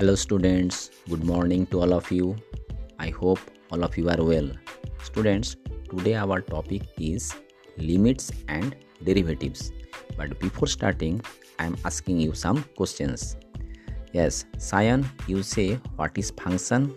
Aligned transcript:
Hello, 0.00 0.14
students. 0.14 0.88
Good 1.10 1.24
morning 1.24 1.66
to 1.66 1.80
all 1.82 1.92
of 1.92 2.10
you. 2.10 2.34
I 2.98 3.10
hope 3.10 3.38
all 3.70 3.84
of 3.84 3.98
you 3.98 4.08
are 4.08 4.24
well. 4.24 4.48
Students, 5.02 5.56
today 5.90 6.14
our 6.14 6.40
topic 6.40 6.84
is 6.98 7.34
limits 7.76 8.32
and 8.48 8.74
derivatives. 9.04 9.72
But 10.16 10.40
before 10.40 10.68
starting, 10.68 11.20
I 11.58 11.66
am 11.66 11.76
asking 11.84 12.18
you 12.18 12.32
some 12.32 12.64
questions. 12.78 13.36
Yes, 14.14 14.46
Cyan, 14.56 15.04
you 15.26 15.42
say 15.42 15.74
what 15.96 16.16
is 16.16 16.30
function? 16.30 16.96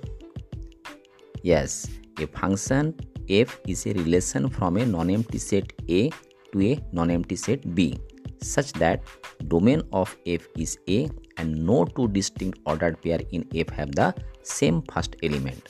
Yes, 1.42 1.90
a 2.22 2.28
function 2.28 2.96
f 3.28 3.60
is 3.68 3.86
a 3.86 3.92
relation 3.92 4.50
from 4.50 4.78
a 4.78 4.86
non-empty 4.86 5.40
set 5.40 5.74
A 5.90 6.10
to 6.54 6.62
a 6.62 6.80
non-empty 6.94 7.36
set 7.36 7.76
B 7.76 8.00
such 8.42 8.72
that 8.74 9.04
domain 9.50 9.82
of 9.92 10.16
f 10.26 10.48
is 10.58 10.78
A 10.88 11.10
and 11.38 11.66
no 11.66 11.86
two 11.86 12.08
distinct 12.10 12.60
ordered 12.66 13.02
pair 13.02 13.20
in 13.32 13.48
F 13.56 13.70
have 13.70 13.92
the 13.92 14.14
same 14.44 14.82
first 14.84 15.16
element. 15.24 15.70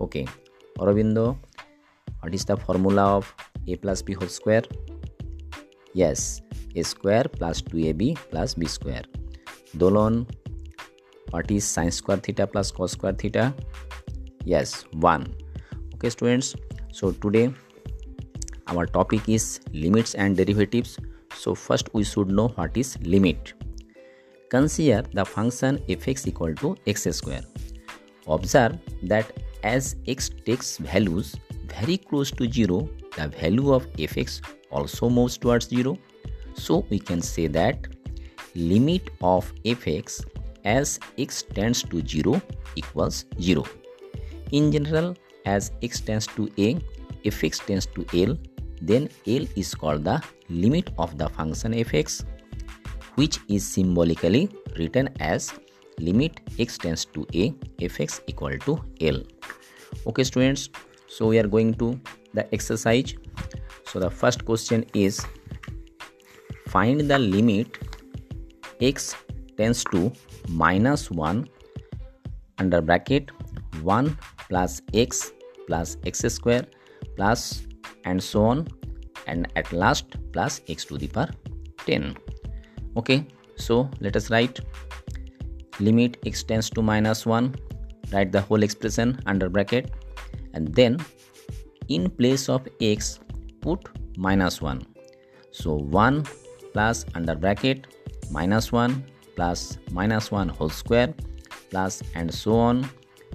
Okay, 0.00 0.26
Aurobindo, 0.78 1.38
what 2.20 2.34
is 2.34 2.44
the 2.44 2.56
formula 2.56 3.16
of 3.16 3.34
A 3.66 3.76
plus 3.76 4.02
B 4.02 4.14
whole 4.14 4.28
square? 4.28 4.62
Yes, 5.94 6.42
A 6.74 6.82
square 6.82 7.24
plus 7.24 7.62
2AB 7.62 8.16
plus 8.30 8.54
B 8.54 8.66
square. 8.66 9.02
Dolon, 9.76 10.26
what 11.30 11.50
is 11.50 11.64
sine 11.64 11.90
square 11.90 12.18
theta 12.18 12.46
plus 12.46 12.70
cos 12.70 12.92
square 12.92 13.12
theta? 13.12 13.54
Yes, 14.44 14.84
1. 14.92 15.34
Okay, 15.94 16.10
students, 16.10 16.54
so 16.92 17.12
today 17.12 17.52
our 18.68 18.86
topic 18.86 19.28
is 19.28 19.60
limits 19.72 20.14
and 20.14 20.36
derivatives. 20.36 20.98
So, 21.34 21.54
first 21.54 21.92
we 21.92 22.04
should 22.04 22.28
know 22.28 22.48
what 22.48 22.76
is 22.76 22.98
limit. 23.02 23.52
Consider 24.48 25.02
the 25.12 25.24
function 25.24 25.78
fx 25.88 26.26
equal 26.26 26.54
to 26.56 26.76
x 26.86 27.08
square. 27.10 27.42
Observe 28.28 28.78
that 29.02 29.32
as 29.62 29.96
x 30.06 30.30
takes 30.44 30.78
values 30.78 31.34
very 31.66 31.96
close 31.96 32.30
to 32.30 32.50
0, 32.50 32.88
the 33.16 33.28
value 33.28 33.72
of 33.74 33.90
fx 33.94 34.40
also 34.70 35.08
moves 35.08 35.36
towards 35.36 35.68
0. 35.68 35.98
So 36.54 36.86
we 36.90 36.98
can 36.98 37.20
say 37.20 37.48
that 37.48 37.88
limit 38.54 39.10
of 39.20 39.52
fx 39.64 40.24
as 40.64 40.98
x 41.18 41.42
tends 41.42 41.82
to 41.82 42.06
0 42.06 42.40
equals 42.76 43.24
0. 43.40 43.64
In 44.52 44.70
general, 44.70 45.16
as 45.44 45.72
x 45.82 46.00
tends 46.00 46.26
to 46.28 46.48
a, 46.56 46.74
fx 47.24 47.66
tends 47.66 47.86
to 47.86 48.06
l, 48.14 48.36
then 48.80 49.08
l 49.26 49.46
is 49.56 49.74
called 49.74 50.04
the 50.04 50.22
limit 50.48 50.90
of 50.98 51.18
the 51.18 51.28
function 51.30 51.72
fx 51.72 52.24
which 53.16 53.38
is 53.48 53.66
symbolically 53.66 54.48
written 54.78 55.08
as 55.20 55.52
limit 55.98 56.40
x 56.58 56.78
tends 56.78 57.04
to 57.04 57.26
a 57.34 57.50
fx 57.90 58.20
equal 58.26 58.58
to 58.66 58.78
l. 59.00 59.22
Okay 60.06 60.24
students 60.24 60.68
so 61.08 61.28
we 61.28 61.38
are 61.38 61.46
going 61.46 61.72
to 61.74 61.98
the 62.34 62.52
exercise. 62.52 63.14
So 63.86 64.00
the 64.00 64.10
first 64.10 64.44
question 64.44 64.84
is 64.94 65.24
find 66.68 67.00
the 67.00 67.18
limit 67.18 67.78
x 68.80 69.14
tends 69.56 69.82
to 69.84 70.12
minus 70.48 71.10
1 71.10 71.48
under 72.58 72.80
bracket 72.82 73.30
1 73.82 74.18
plus 74.48 74.82
x 74.92 75.32
plus 75.66 75.96
x 76.04 76.20
square 76.28 76.66
plus 77.16 77.62
and 78.04 78.22
so 78.22 78.44
on 78.44 78.66
and 79.26 79.48
at 79.56 79.72
last 79.72 80.16
plus 80.32 80.60
x 80.68 80.84
to 80.84 80.98
the 80.98 81.08
power 81.08 81.30
10 81.86 82.14
okay 82.96 83.24
so 83.56 83.88
let 84.00 84.16
us 84.16 84.30
write 84.30 84.60
limit 85.80 86.16
x 86.26 86.42
tends 86.42 86.70
to 86.70 86.82
minus 86.82 87.26
1 87.26 87.54
write 88.12 88.32
the 88.32 88.40
whole 88.40 88.62
expression 88.62 89.18
under 89.26 89.48
bracket 89.48 89.90
and 90.54 90.74
then 90.74 90.98
in 91.88 92.08
place 92.10 92.48
of 92.48 92.66
x 92.80 93.20
put 93.60 93.88
minus 94.16 94.60
1 94.62 94.80
so 95.50 95.74
1 95.74 96.24
plus 96.72 97.04
under 97.14 97.34
bracket 97.34 97.86
minus 98.30 98.72
1 98.72 99.04
plus 99.36 99.78
minus 99.90 100.30
1 100.30 100.48
whole 100.48 100.68
square 100.68 101.12
plus 101.70 102.02
and 102.14 102.32
so 102.32 102.54
on 102.54 102.88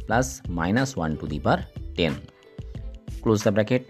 plus 0.07 0.41
minus 0.47 0.95
1 0.95 1.17
to 1.17 1.27
the 1.27 1.39
power 1.39 1.63
10 1.95 2.21
close 3.21 3.43
the 3.43 3.51
bracket. 3.51 3.89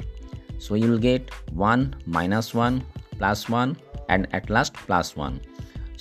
So 0.59 0.75
you 0.75 0.89
will 0.91 0.99
get 0.99 1.29
1 1.51 1.95
minus 2.05 2.53
1 2.53 2.83
plus 3.17 3.49
1 3.49 3.77
and 4.11 4.27
at 4.39 4.49
last 4.57 4.73
plus 4.85 5.15
1 5.15 5.41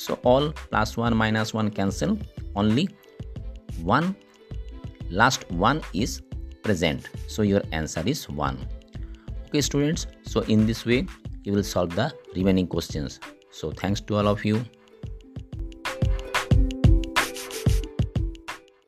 so 0.05 0.19
all 0.33 0.51
plus 0.71 0.97
1 0.97 1.17
minus 1.23 1.55
1 1.55 1.71
cancel 1.79 2.19
only 2.63 2.89
one 3.83 4.15
last 5.11 5.51
one 5.51 5.83
is 5.93 6.23
present. 6.63 7.09
So 7.27 7.43
your 7.43 7.63
answer 7.73 8.03
is 8.07 8.29
1 8.29 8.59
okay 9.47 9.61
students 9.61 10.07
so 10.23 10.41
in 10.43 10.67
this 10.67 10.87
way 10.87 11.07
you 11.45 11.53
will 11.53 11.65
solve 11.65 11.95
the 11.97 12.13
remaining 12.37 12.67
questions. 12.67 13.19
So 13.51 13.71
thanks 13.71 14.01
to 14.03 14.17
all 14.17 14.29
of 14.29 14.45
you 14.45 14.65